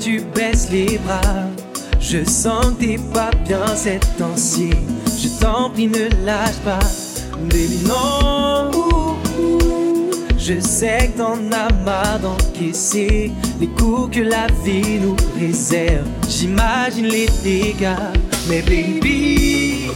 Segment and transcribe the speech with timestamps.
[0.00, 1.46] tu baisses les bras.
[2.00, 2.18] Je
[2.78, 4.70] t'es pas bien cette temps-ci.
[5.40, 6.78] T'en ne lâche pas.
[7.48, 8.70] Baby, non.
[10.36, 16.06] Je sais que t'en as marre d'encaisser les coups que la vie nous réserve.
[16.28, 17.96] J'imagine les dégâts,
[18.48, 19.88] mais baby,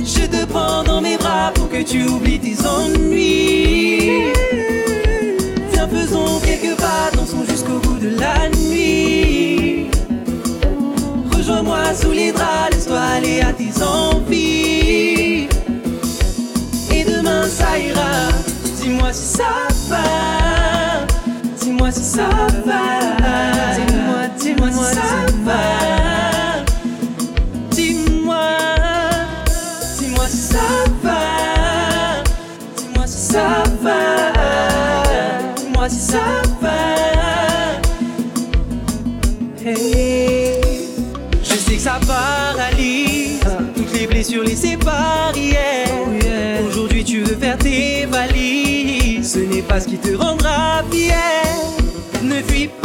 [0.00, 4.32] je te prends dans mes bras pour que tu oublies tes ennuis.
[5.72, 9.39] Viens, faisons quelques pas, dansons jusqu'au bout de la nuit.
[11.60, 15.46] Rejoins-moi sous les draps, laisse-toi aller à tes envies.
[16.90, 18.30] Et demain ça ira.
[18.80, 19.98] Dis-moi si ça va.
[21.60, 22.30] Dis-moi si ça
[22.64, 22.80] va.
[23.76, 25.60] Dis-moi, dis-moi si ça va.
[27.72, 28.38] Dis-moi,
[29.98, 30.68] dis-moi si ça
[31.02, 32.22] va.
[32.74, 34.00] Dis-moi si ça va.
[35.56, 36.49] Dis-moi si ça va.
[42.20, 43.40] Paralyse.
[43.76, 45.88] Toutes les blessures laissées par hier.
[46.66, 49.32] Aujourd'hui tu veux faire tes valises.
[49.32, 51.14] Ce n'est pas ce qui te rendra fier.
[52.22, 52.79] Ne fuis pas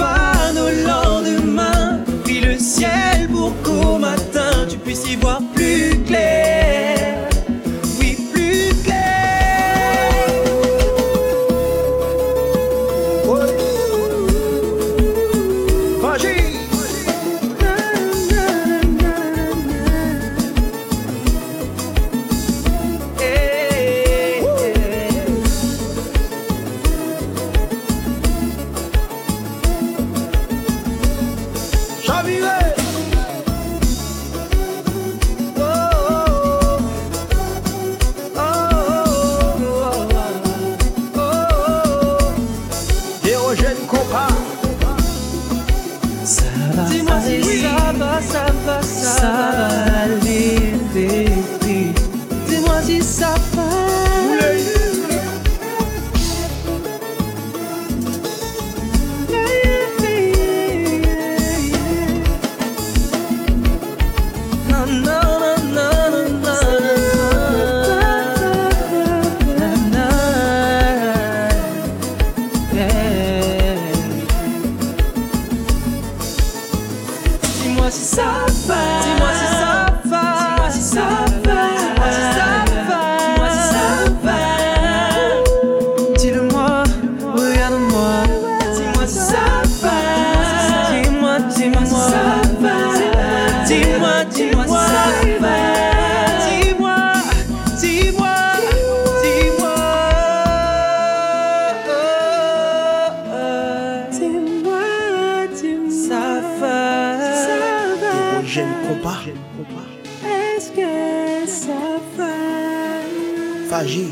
[113.76, 114.06] Faji,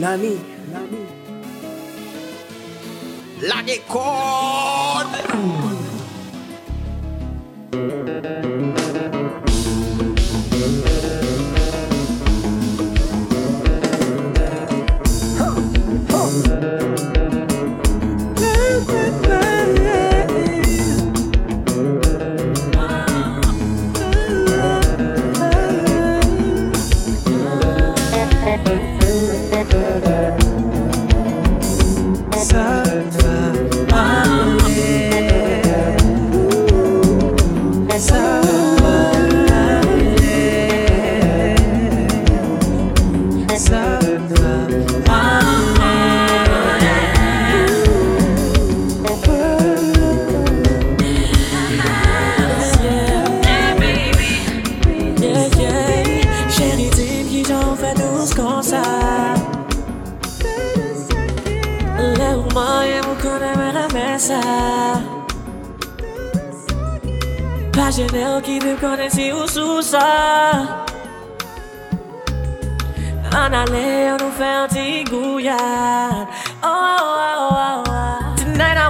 [0.00, 0.34] Nani,
[3.48, 4.59] Lade Kor,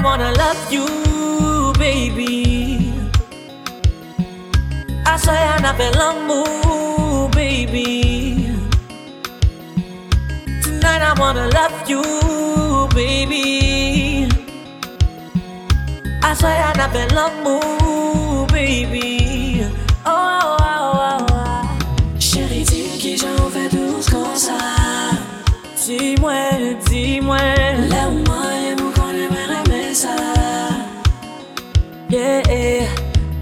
[0.00, 2.90] I wanna love you, baby.
[5.04, 8.48] I swear I never l'amour, baby.
[10.62, 12.02] Tonight I wanna love you,
[12.94, 14.26] baby.
[16.22, 19.66] I swear I never l'amour, baby.
[20.06, 22.18] Oh, oh, oh, oh, oh.
[22.18, 24.56] Chérie, dis qui j'en fais douce comme ça.
[25.76, 26.40] Dis-moi,
[26.88, 27.36] dis-moi.
[32.20, 32.84] Yeah, yeah.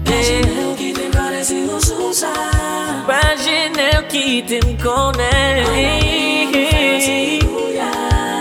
[0.05, 2.31] Imaginez qui te connaît si vous sous ça.
[3.03, 5.65] Imaginez qui te connaît.
[5.75, 5.99] Yeah.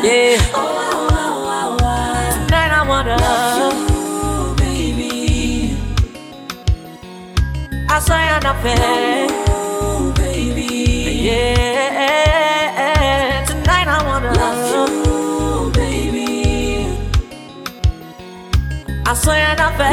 [0.05, 0.38] Yeah.
[0.55, 2.46] Oh, oh, oh, oh, oh.
[2.46, 3.75] Tonight I wanna love.
[3.90, 5.76] Ooh, baby.
[7.91, 8.79] I swear I never.
[8.79, 9.47] Ooh,
[19.10, 19.88] I swear I never.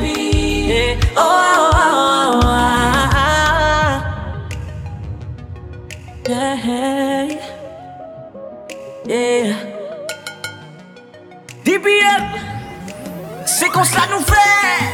[0.00, 0.18] Baby.
[0.66, 0.98] Yeah.
[1.16, 3.92] Oh, oh, oh, oh, oh.
[6.28, 7.38] Yeah.
[9.06, 9.54] Yeah.
[11.64, 12.24] DBM,
[13.46, 14.87] c'est comme ça nous fait.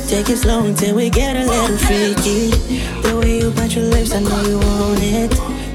[0.09, 2.51] Take it slow until we get a little freaky.
[3.03, 5.31] The way you bite your lips, I know you want it.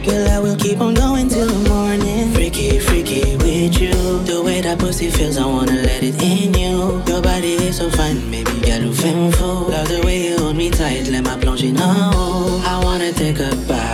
[0.06, 2.34] Girl, I will keep on going till the morning.
[2.34, 3.94] Freaky, freaky with you.
[4.26, 7.02] The way that pussy feels, I wanna let it in you.
[7.08, 9.70] Your body is so fine, baby, girl, you fou.
[9.70, 11.78] Love the way you hold me tight, let my plonge in.
[11.80, 13.93] Oh, I wanna take a bite.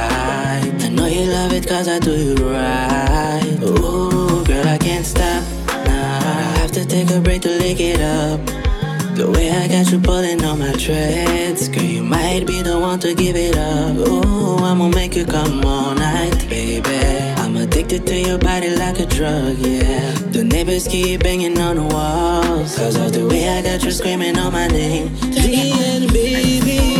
[1.40, 3.60] Love it cause I do you right.
[3.64, 5.42] Ooh, girl, I can't stop.
[5.68, 8.42] Nah, I have to take a break to lick it up.
[9.16, 13.00] The way I got you pulling on my dreads Girl, you might be the one
[13.00, 16.98] to give it up Ooh, I'ma make you come all night, baby
[17.36, 21.84] I'm addicted to your body like a drug, yeah The neighbors keep banging on the
[21.84, 26.99] walls Cause of the way I got you screaming on my name Dear baby,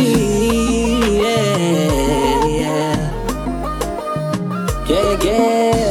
[5.30, 5.89] Yeah,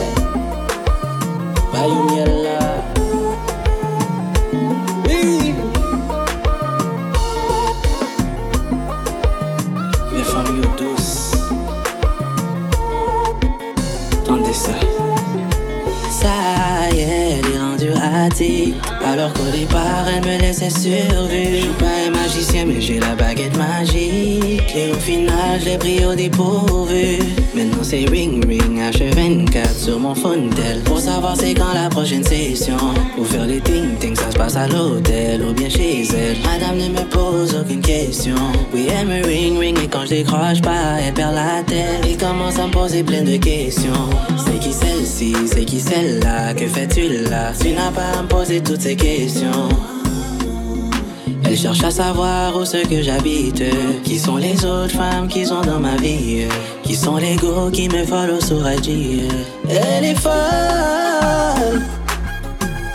[20.10, 24.75] elle me laissait survue Je suis pas un magicien mais j'ai la baguette magique.
[24.75, 27.20] Et au final j'ai pris au dépourvu.
[27.56, 30.82] Maintenant c'est ring ring H24 sur mon tel.
[30.86, 32.78] Pour savoir c'est quand la prochaine session.
[33.16, 36.38] Pour faire les ting ting ça se passe à l'hôtel ou bien chez elle.
[36.44, 38.36] Madame ne me pose aucune question.
[38.74, 42.06] Oui elle me ring ring et quand je décroche pas elle perd la tête.
[42.08, 44.10] Et commence à me poser plein de questions.
[44.38, 47.51] C'est qui celle-ci, c'est qui celle-là, que fais-tu là?
[47.60, 49.70] Tu n'as pas à me poser toutes ces questions
[51.50, 53.63] elle cherche à savoir où ce que j'habite.
[54.03, 56.46] Qui sont les autres femmes qui sont dans ma vie.
[56.84, 59.24] Qui sont les go qui me follow sur IG.
[59.68, 61.82] Elle est folle.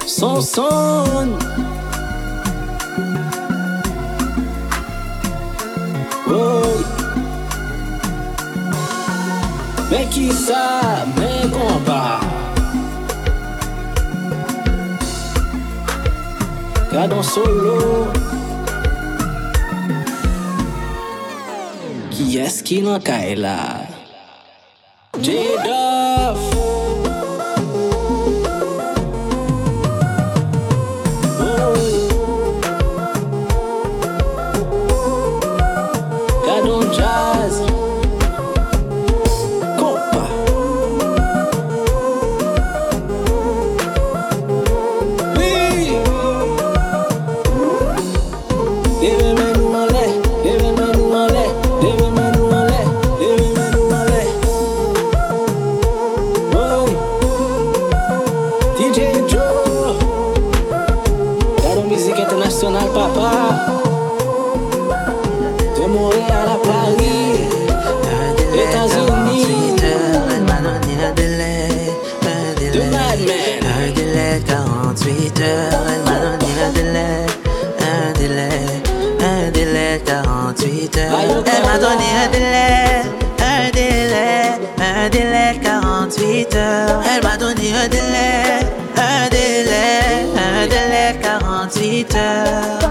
[0.06, 1.30] Son son.
[6.28, 6.62] Oh.
[9.90, 12.20] Mais qui ça, mais combat.
[16.92, 18.23] Cadon solo.
[22.34, 23.58] yes ki nan kay e la?
[25.24, 26.13] J-Dog
[86.56, 87.02] heures.
[87.14, 88.60] Elle m'a donné un délai,
[88.96, 92.84] un délai, un délai 48 heures.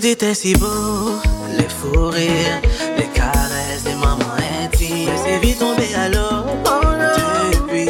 [0.00, 1.20] Tout était si beau,
[1.58, 2.62] les fous rires,
[2.96, 5.10] les caresses, les moments intimes.
[5.10, 6.46] Mais c'est vite tombé à l'eau.
[7.52, 7.86] Depuis,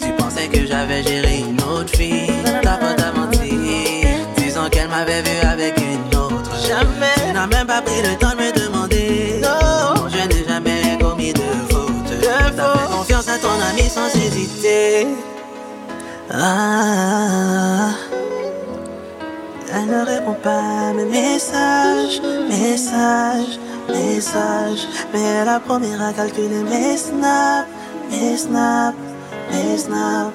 [0.00, 2.32] tu pensais que j'avais géré une autre fille.
[2.62, 4.02] T'as pas menti,
[4.38, 6.50] disant qu'elle m'avait vu avec une autre.
[6.66, 7.14] Jamais.
[7.28, 9.40] Tu n'as même pas pris le temps de me demander.
[9.40, 12.22] Non, je n'ai jamais commis de faute.
[12.22, 15.06] T'as fait confiance à ton ami sans hésiter.
[16.28, 18.01] Ah.
[19.92, 23.58] Elle ne répond pas à mes messages, messages,
[23.88, 24.88] messages.
[25.12, 27.68] Mais elle a promis à calculer mes snaps,
[28.10, 28.96] mes snaps,
[29.50, 30.32] mes snaps.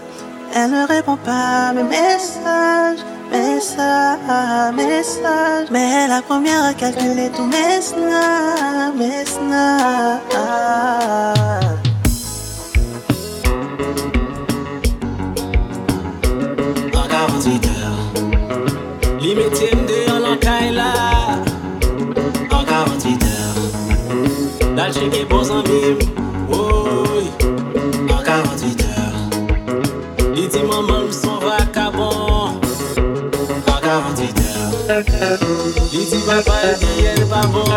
[0.53, 2.99] Elle ne répond pas à mes messages,
[3.31, 5.67] messages, messages.
[5.71, 10.21] Mais elle a promis à calculer tous mes snaps, mes snaps.
[19.37, 20.89] mette mde yon lankay la.
[22.55, 23.55] An 48 er
[24.75, 25.97] Dal cheke bon zanbim
[26.49, 27.25] Woy.
[28.13, 29.13] An 48 er
[30.35, 32.57] Li di maman mson vakabon
[33.73, 34.41] An 48
[34.89, 35.37] er
[35.91, 37.71] Li di papa li el babon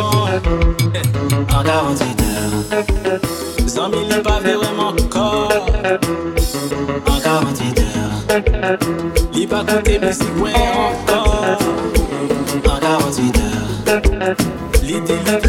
[1.57, 3.21] An 48 er
[3.75, 5.53] Zanbi li pa vreman kor
[7.13, 8.79] An 48 er
[9.35, 11.20] Li pa kote misi kwen an kor
[15.11, 15.40] Thank you.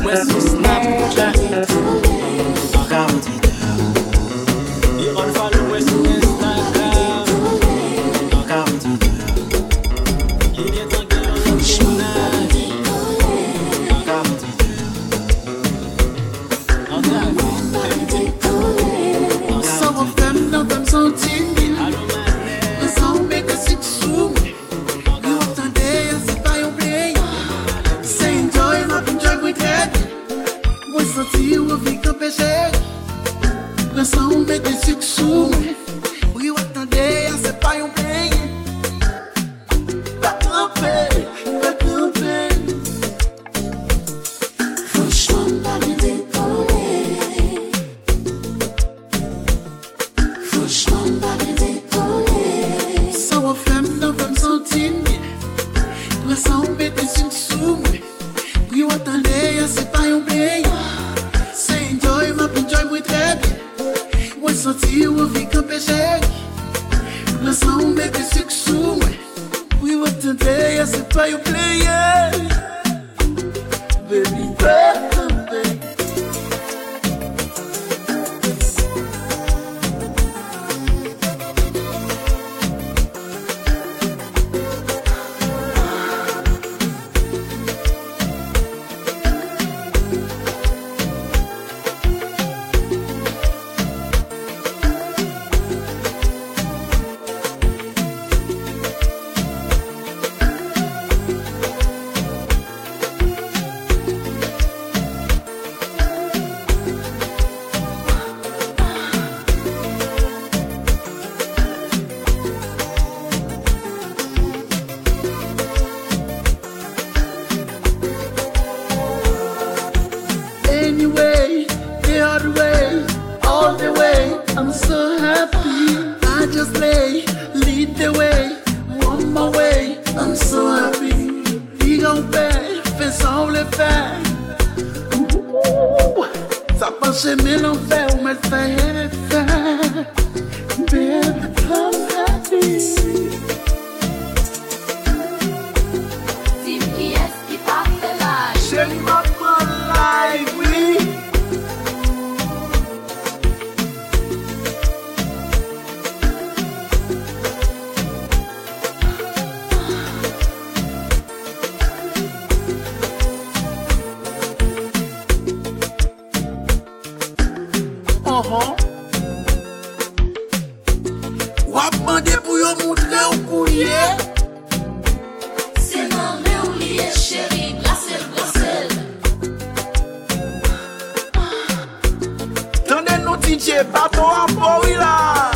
[183.62, 185.52] DJ pato apou ila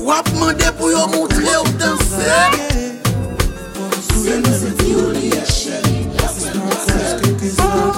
[0.00, 2.32] Wap mande pou yo moutre ou danse
[4.08, 7.89] Se mese ti ou liye cheri La sel mase oh.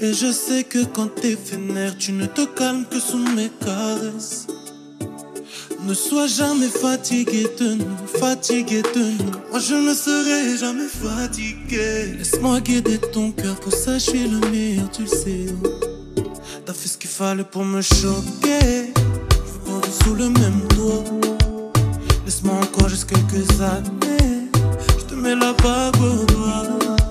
[0.00, 4.46] Et je sais que quand t'es vénère, tu ne te calmes que sous mes caresses.
[5.86, 9.30] Ne sois jamais fatigué de nous, fatigué de nous.
[9.50, 12.14] Moi je ne serai jamais fatigué.
[12.18, 15.46] Laisse-moi guider ton cœur, pour ça je suis le meilleur, tu le sais.
[16.64, 18.92] T'as fait ce qu'il fallait pour me choquer.
[19.84, 21.04] Je sous le même toit.
[22.24, 24.48] Laisse-moi encore juste quelques années.
[24.98, 27.05] Je te mets la bague au doigt.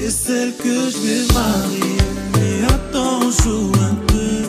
[0.00, 1.98] T'es celle que je vais marier.
[2.34, 4.46] Mais attends, joue un peu.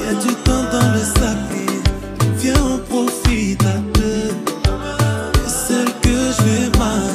[0.00, 1.36] Y a du temps dans le sac.
[2.38, 4.34] Viens, on profite à deux.
[5.32, 7.05] T'es celle que je vais marier.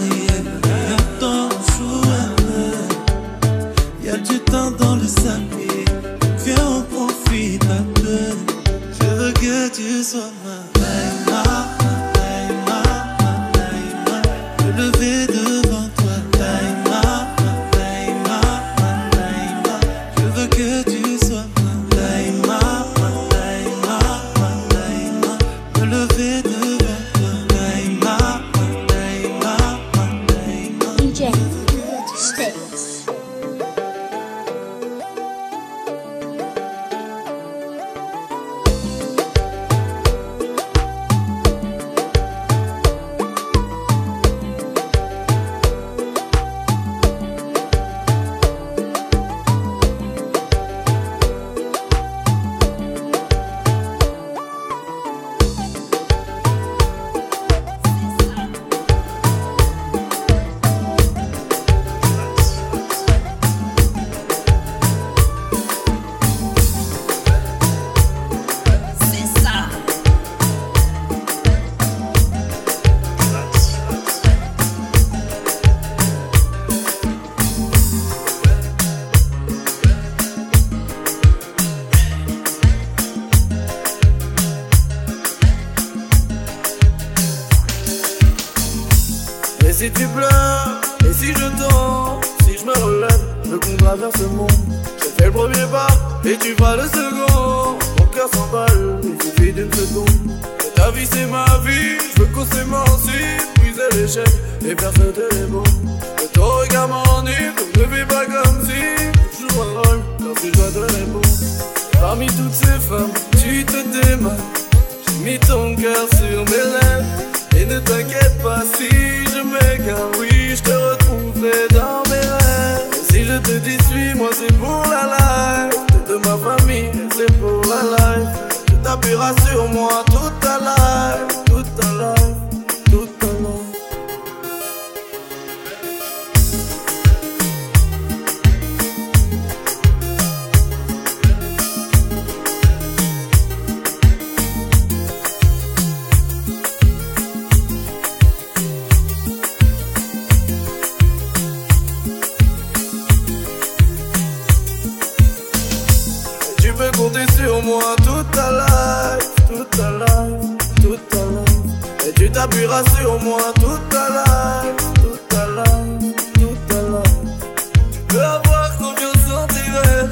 [157.64, 162.08] Moi toute ta life, toute ta life, toute ta life.
[162.08, 167.82] Et tu t'appuieras sur moi toute ta life, toute ta life, toute ta life.
[167.92, 170.12] Tu peux avoir confiance en tes rêves.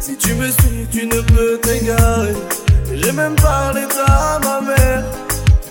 [0.00, 2.34] Si tu me suis, tu ne peux t'égarer.
[2.92, 5.04] Et J'ai même parlé à ma mère.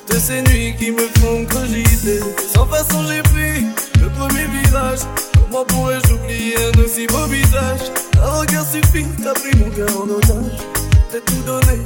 [0.07, 2.19] Toutes ces nuits qui me font cogiter.
[2.53, 3.65] Sans façon, j'ai pris
[4.01, 4.99] le premier virage.
[5.41, 7.91] Comment pourrais-je oublier un aussi beau visage?
[8.21, 10.74] Un regard suffit, t'as pris mon cœur en otage.
[11.11, 11.79] T'as tout donné,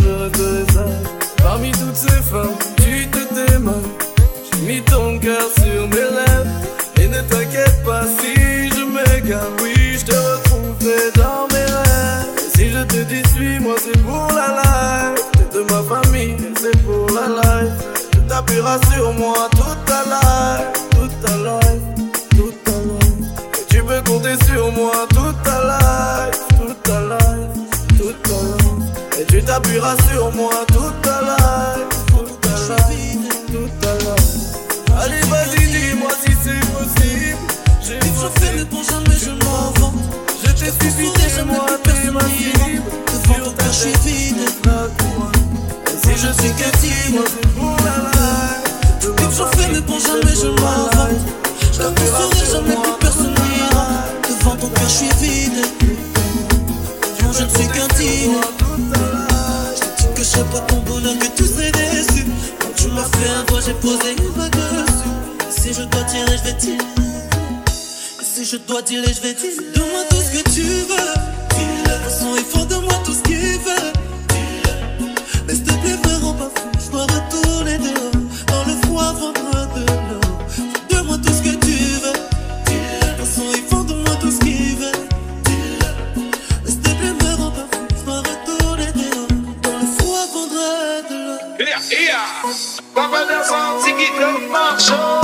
[0.00, 1.22] resterai sage.
[1.42, 3.74] Parmi toutes ces femmes, tu te démarres.
[4.52, 6.50] J'ai mis ton cœur sur mes lèvres.
[7.00, 12.26] Et ne t'inquiète pas si je m'égare, oui, je te retrouverai dans mes rêves.
[12.54, 15.24] Si je te dis suis-moi, c'est pour la life.
[15.32, 17.72] T'es de ma famille, c'est pour la life.
[18.12, 21.61] Tu t'appuieras sur moi toute ta life, toute ta life,
[29.52, 32.48] t'appuieras sur moi toute ta life, toute ta
[32.88, 34.56] life, toute ta life.
[34.98, 37.36] Allez, vas-y, dis-moi si c'est possible.
[37.82, 39.94] J'ai Je fais mais pour jamais je m'en vante.
[40.42, 42.82] je t'ai suffi, moi, t'es ma cible.
[43.12, 44.38] Devant ton cœur, je suis vide.
[45.86, 49.16] Et si je suis qu'un moi c'est pour la life.
[49.16, 50.88] Comme j'en fais, mais pour jamais je m'en.
[51.78, 53.34] Comme ton sourire, jamais plus personne.
[54.30, 55.66] Devant ton cœur, je suis vide.
[57.32, 58.61] Je ne suis qu'un tigre.
[60.50, 62.24] Pas ton bonheur, que tu serais déçu.
[62.58, 65.08] Quand tu m'as fait un doigt, j'ai posé une vague dessus.
[65.50, 66.78] Si je dois tirer, je vais tirer.
[68.20, 69.54] Si je dois tirer, je vais tirer.
[69.74, 71.14] Donne-moi tout ce que tu veux.
[71.54, 72.38] Dis-le.
[72.38, 73.91] Ils font de moi tout ce qu'ils veulent.
[94.12, 95.21] Pick up my phone.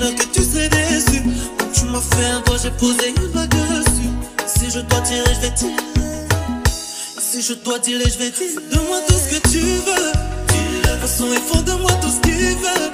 [0.00, 1.22] que tu serais déçu.
[1.58, 4.10] Quand tu m'as fait un doigt, j'ai posé une bague dessus.
[4.46, 5.72] Si je dois tirer, je vais tirer.
[7.18, 8.54] Si je dois tirer, je vais tirer.
[8.70, 10.12] De moi tout ce que tu veux.
[10.12, 12.90] De toute façon, ils font de moi tout ce qu'ils veulent.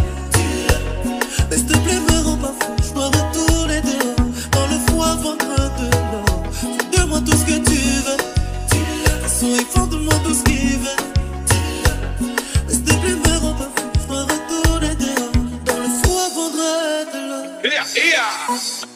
[1.50, 2.72] Mais s'il te plaît, me rends pas fou.
[2.86, 4.26] Je dois retourner dehors.
[4.52, 6.42] Dans le froid, ventre de l'or.
[6.92, 8.16] De moi tout ce que tu veux.
[8.16, 11.09] De toute façon, ils font de moi tout ce qu'ils veulent.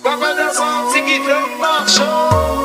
[0.02, 2.63] Papa descend, c'est qui te.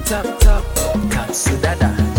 [0.00, 0.64] tap tap,
[1.10, 2.13] katsu dada.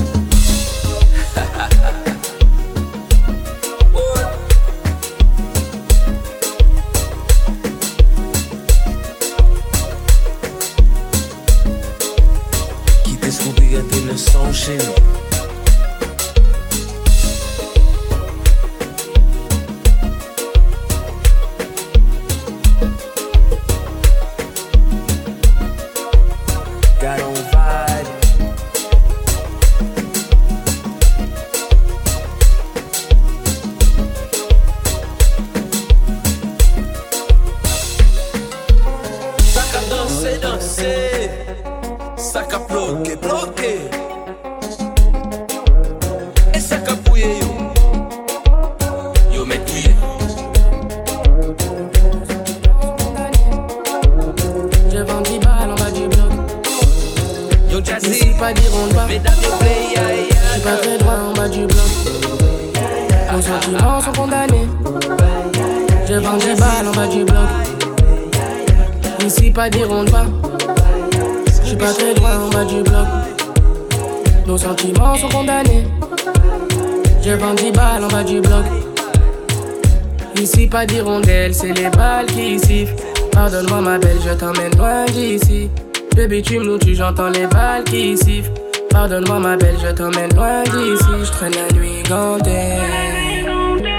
[86.93, 88.51] J'entends les balles qui sifflent.
[88.89, 91.05] Pardonne-moi, ma belle, je t'emmène loin d'ici.
[91.23, 92.75] Je traîne la nuit gantée.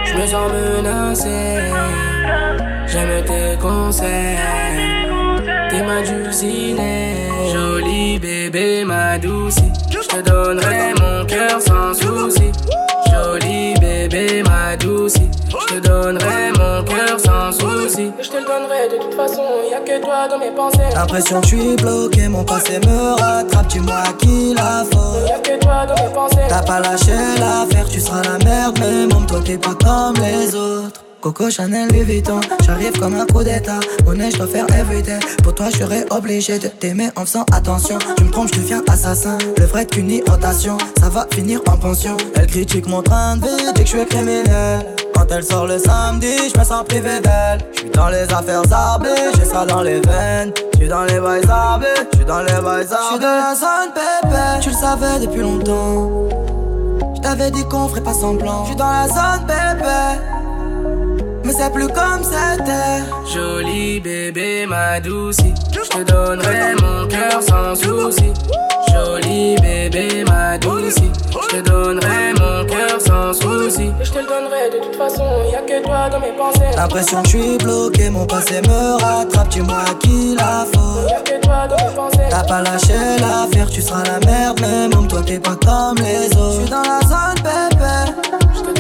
[0.05, 1.61] Je me sens menacé.
[2.87, 4.37] J'aime tes conseils.
[5.71, 7.15] T'es ma dulcinée.
[7.53, 9.57] Jolie bébé, ma douce.
[9.91, 12.53] Je te donnerai mon cœur sans souci.
[13.11, 15.15] Jolie bébé, ma douce.
[15.49, 16.56] Je te donnerai
[20.29, 20.95] toi dans mes pensées.
[20.95, 25.29] L'impression que je suis bloqué, mon passé me rattrape, tu moi qui la faute.
[25.29, 26.37] Y'a que toi dans mes pensées.
[26.49, 30.55] T'as pas lâché l'affaire, tu seras la merde, mais mon toi t'es pas comme les
[30.55, 31.03] autres.
[31.21, 33.81] Coco Chanel Louis Vuitton, j'arrive comme un coup d'état.
[34.05, 35.19] Monnaie, je dois faire everyday.
[35.43, 37.99] Pour toi, je serais obligé de t'aimer en faisant attention.
[38.17, 39.37] Tu me trompes, je deviens assassin.
[39.59, 42.17] Le vrai qu'une irritation, ça va finir en pension.
[42.37, 44.87] Elle critique mon train de vie, dit que je suis criminel.
[45.29, 47.59] Quand elle sort le samedi, je me sens privé d'elle.
[47.73, 50.53] Je suis dans les affaires arbées, j'ai ça dans les veines.
[50.73, 52.87] Je suis dans les bails arbés, je suis dans les bails arbés.
[52.91, 56.29] Je suis dans la zone pépé, tu le savais depuis longtemps.
[57.17, 58.63] Je t'avais dit qu'on ferait pas semblant.
[58.65, 60.21] Je suis dans la zone bébé.
[61.47, 63.05] Mais c'est plus comme c'était.
[63.33, 65.37] Jolie bébé, ma douce.
[65.73, 68.33] Je te donnerai mon cœur sans souci.
[68.93, 70.97] Jolie bébé, ma douce.
[71.31, 73.93] Je te donnerai mon cœur sans souci.
[74.03, 76.75] Je te le donnerai de toute façon, y'a que toi dans mes pensées.
[76.75, 79.49] L'impression que je suis bloqué, mon passé me rattrape.
[79.49, 81.09] Tu moi qui la faute.
[81.09, 82.27] Y'a que toi dans mes pensées.
[82.29, 84.59] T'as pas lâché l'affaire, tu seras la merde.
[84.61, 86.55] Mais même toi, t'es pas comme les autres.
[86.55, 88.76] Je suis dans la zone bébé.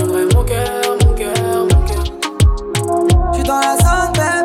[3.46, 4.35] Dans la zone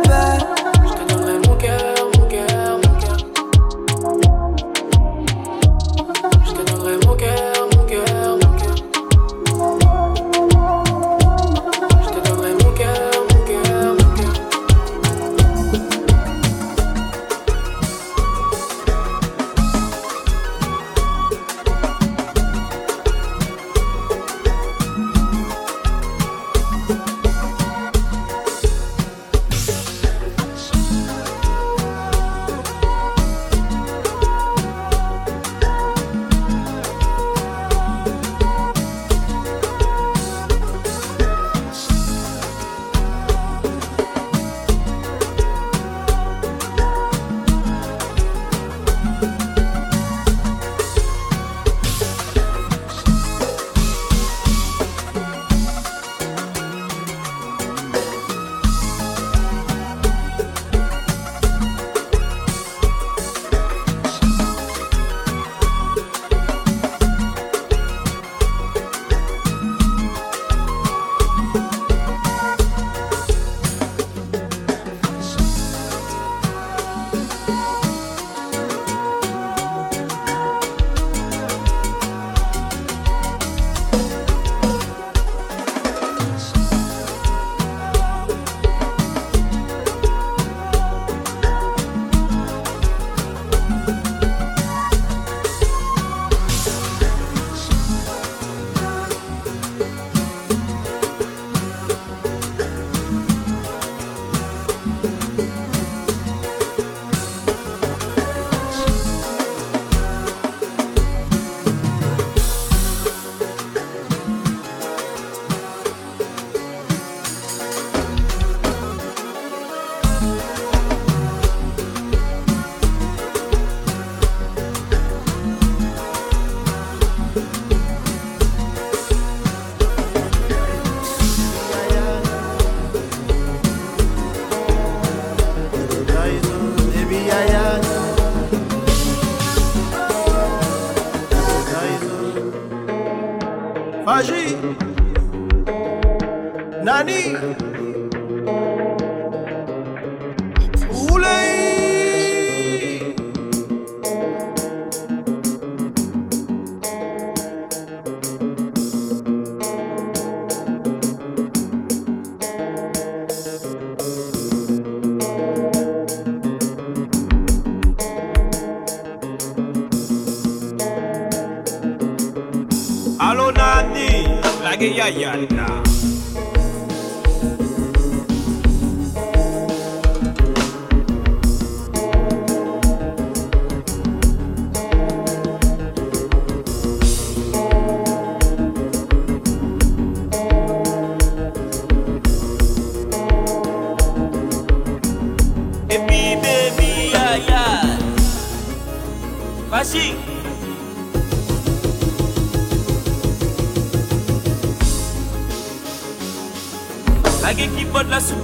[207.51, 208.37] La qui botte la soupe.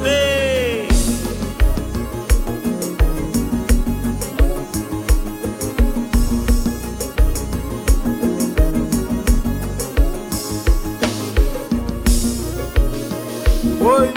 [13.80, 14.08] Oui,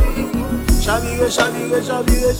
[0.82, 2.34] chaviré, chaviré, chaviré,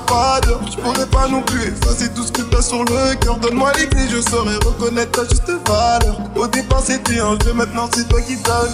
[0.00, 0.60] d'heure.
[0.70, 3.38] Je pourrais pas non plus effacer tout ce que t'as sur le cœur.
[3.38, 6.18] Donne-moi les clés, je saurais reconnaître ta juste valeur.
[6.36, 8.64] Au départ c'était un jeu, maintenant c'est toi qui t'as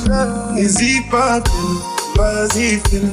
[0.54, 3.10] N'hésite pas, fais-le, vas-y, fais-le.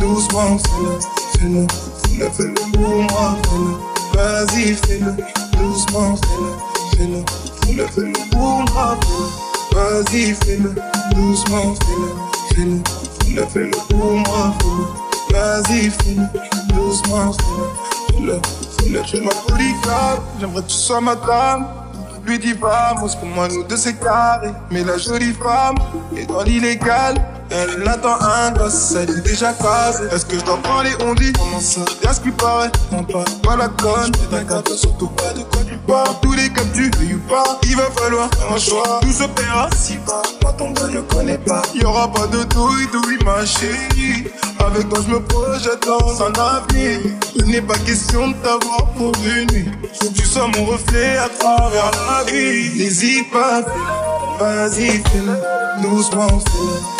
[0.00, 0.98] Doucement, fais-le,
[1.38, 1.66] fais-le,
[2.02, 3.90] fais-le, fais-le pour moi, fais-le.
[4.14, 5.14] Vas-y, fais-le,
[5.58, 7.24] doucement, fais-le, fais-le,
[7.66, 9.76] fais-le, fais-le pour moi, fais-le.
[9.78, 10.74] Vas-y, fais-le,
[11.14, 12.82] doucement, fais-le, fais-le,
[13.24, 15.38] fais-le, fais-le pour moi, fais-le.
[15.38, 16.49] Vas-y, fais-le,
[16.92, 17.32] fais-le,
[18.18, 18.40] fais-le,
[18.80, 19.24] fais-le, fais-le.
[19.24, 19.32] ma
[20.40, 21.66] j'aimerais que tu sois ma dame.
[22.26, 24.52] Lui dis vamos, pour moi nous deux c'est.
[24.70, 25.76] Mais la jolie femme
[26.16, 27.14] est dans l'illégal.
[27.50, 30.04] Elle attend un gosse, elle est déjà casée.
[30.12, 31.32] Est-ce que je dois prendre les ondits?
[31.32, 31.80] Comment ça?
[32.02, 34.12] Y'a ce qui paraît, non pas, pas la conne.
[34.30, 36.14] T'inquiète surtout pas de quoi tu parles.
[36.22, 39.00] Tous les cas tu veux ou pas, il va falloir un choix.
[39.02, 40.22] Tout se paiera si pas.
[40.42, 41.62] Moi ton gars je connais pas.
[41.74, 44.30] Y'aura pas de douille, douille ma chérie.
[44.64, 47.00] Avec toi je me projette dans un avenir.
[47.34, 49.70] Il n'est pas question de t'avoir pour une nuit.
[50.00, 52.78] Faut que tu sois mon reflet à travers la vie.
[52.78, 53.62] N'hésite pas,
[54.38, 55.36] vas-y fais-le.
[55.82, 56.99] Doucement fais-le,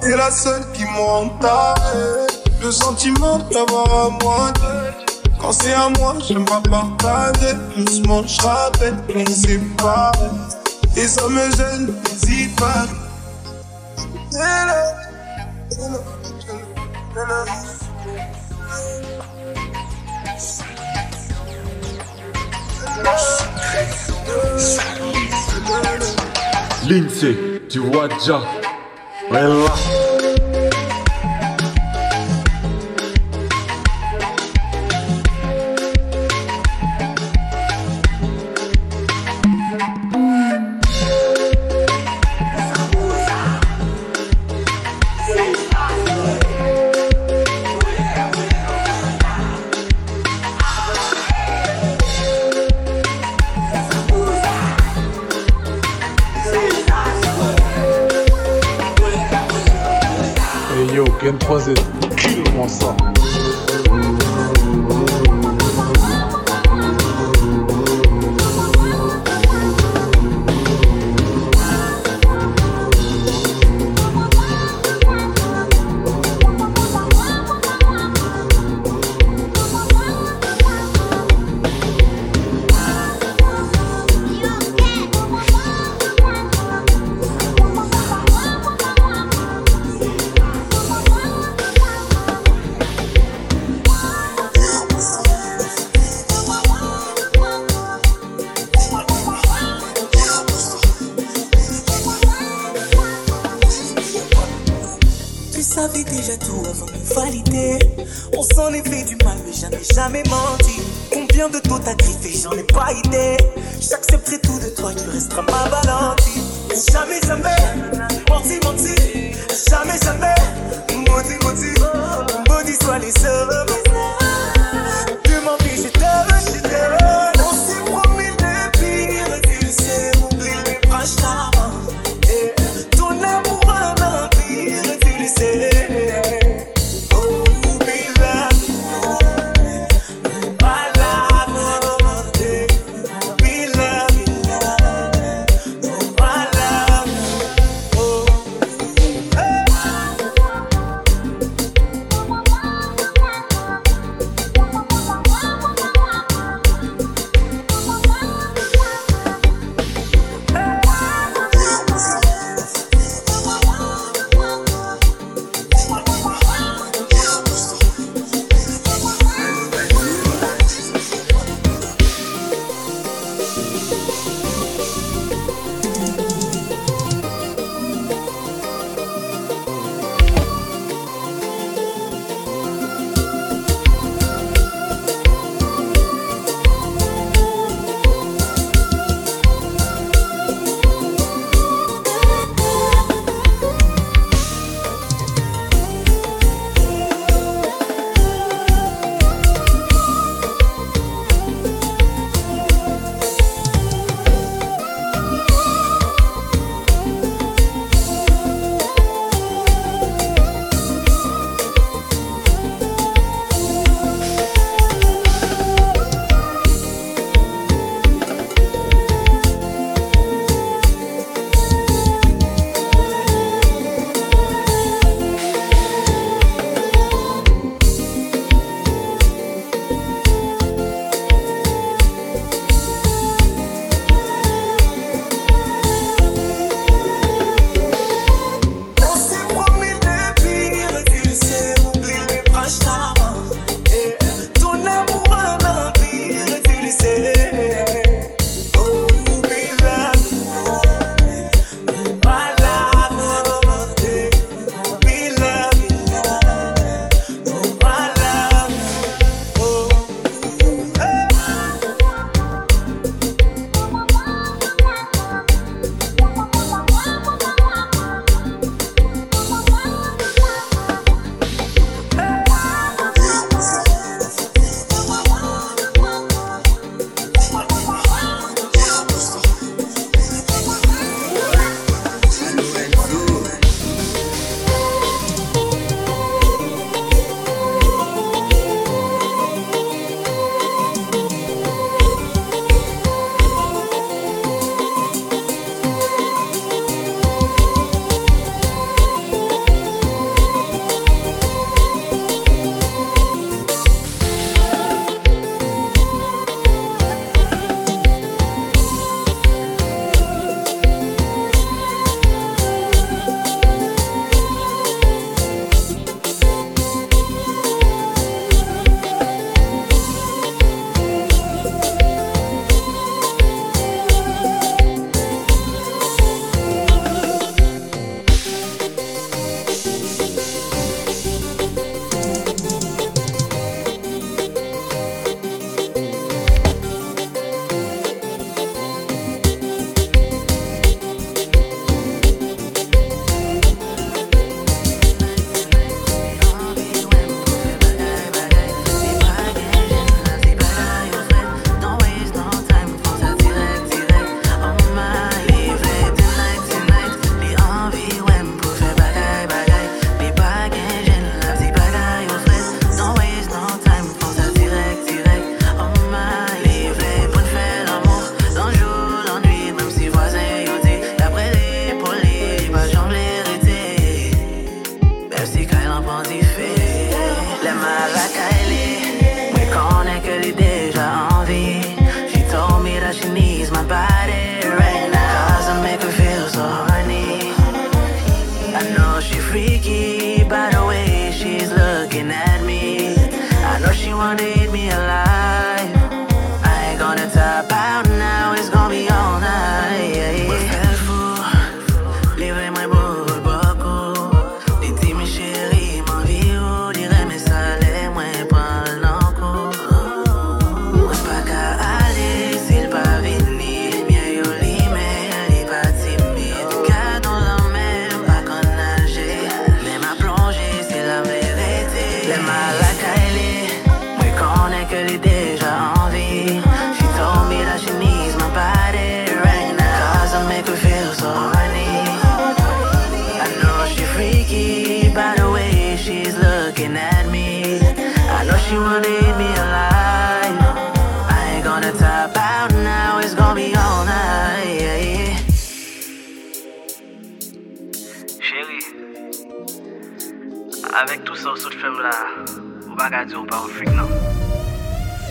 [0.00, 1.74] t'es la seule qui m'entame.
[2.62, 4.52] Le sentiment d'avoir à moi.
[5.40, 7.54] Quand c'est à moi, j'aime pas partager.
[7.76, 10.12] Doucement, je rappelle qu'on pas.
[10.96, 12.86] Et ça me gêne, n'hésite pas.
[26.86, 28.40] Lindsay, tu vois déjà.
[29.32, 30.09] Elle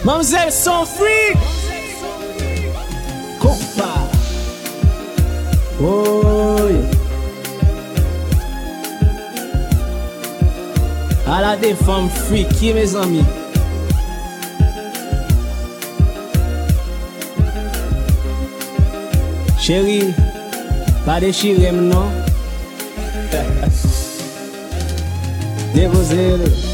[0.10, 1.38] Mamzelle son freak
[3.40, 3.94] Compa.
[5.80, 6.72] Oi
[11.28, 13.24] À la femmes freaky mes amis.
[19.60, 20.12] Chérie,
[21.06, 22.08] pas déchirer non?
[25.76, 26.69] Déposez-le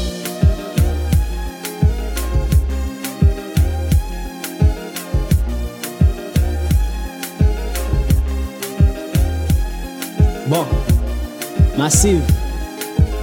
[11.86, 12.26] massive,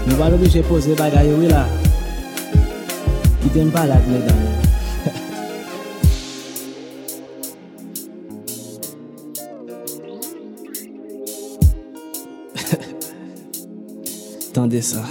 [0.08, 1.66] nous allons obligé de poser bagaille oui là.
[3.42, 4.36] Qui t'aime pas là, mesdames.
[14.54, 15.04] Tendez ça.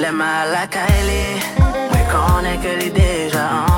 [0.00, 1.38] Les mal à Kylie,
[1.90, 3.71] moi connais que l'est déjà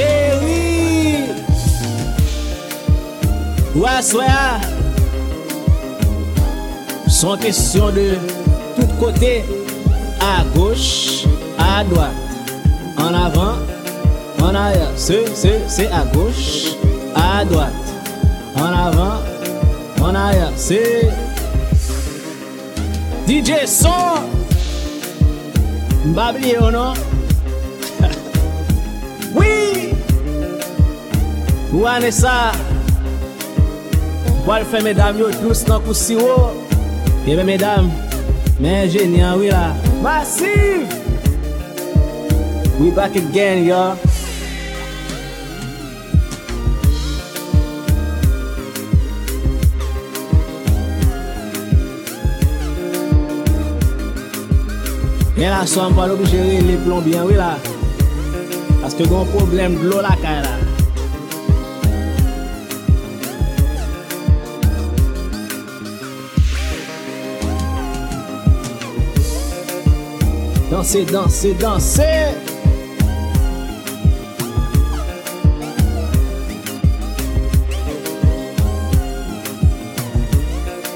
[0.00, 1.24] Chérie,
[3.74, 4.60] ouais, soya.
[7.06, 8.16] Sont question de
[8.76, 9.44] tous côtés,
[10.20, 11.24] à gauche,
[11.58, 12.14] à droite,
[12.96, 13.56] en avant,
[14.42, 14.92] en arrière.
[14.96, 16.76] C'est, c'est, c'est à gauche,
[17.14, 17.72] à droite,
[18.56, 19.20] en avant,
[20.00, 20.52] en arrière.
[20.56, 21.10] C'est
[23.28, 23.90] DJ Son.
[26.06, 26.94] M'babli ou non?
[31.72, 32.50] Ou ane sa?
[34.46, 36.50] Wal fe medam yo Tous nan kousi wo?
[37.26, 37.92] Yebe medam
[38.60, 39.70] Men jenyan wila.
[40.02, 40.88] Masiv
[42.80, 43.96] We back again yo.
[55.36, 57.52] Men la som wal obje re le plombian wila.
[58.84, 60.59] Aske gon problem dlo la kaya la.
[70.80, 72.34] danser, danser, danser.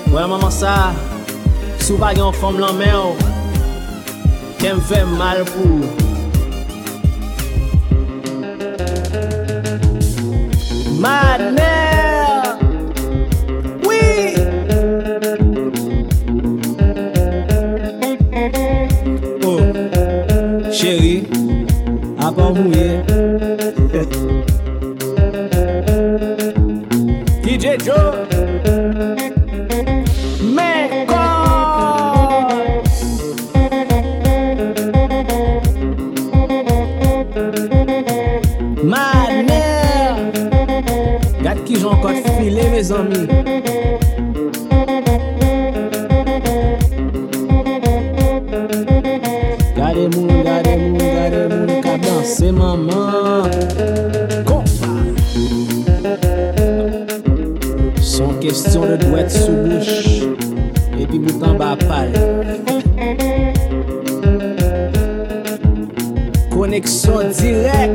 [0.08, 0.94] Wè ouais, maman sa,
[1.82, 3.12] sou bagan fòm lan mè ou,
[4.62, 6.03] kem fè mal pou ou.
[22.34, 23.00] À part mouiller.
[27.44, 27.94] DJ Joe.
[38.82, 40.16] Ma mère.
[41.64, 43.73] Qui j'ai encore filé, mes amis.
[52.64, 53.50] maman.
[58.00, 60.22] Son kestyon de dwet sou bouch
[61.00, 62.12] Epi boutan ba pal
[66.54, 67.92] Koneksyon direk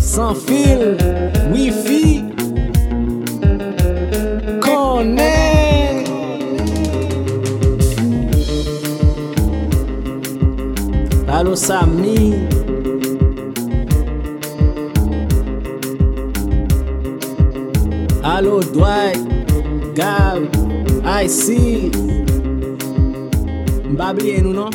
[0.00, 0.96] San fil.
[1.52, 2.24] Wifi.
[4.64, 6.06] Konen
[11.36, 12.35] Alo Samni
[18.56, 19.20] Yo, Dwight,
[19.92, 20.48] Gab,
[21.04, 21.92] IC
[23.92, 24.65] Mbabliye nou non?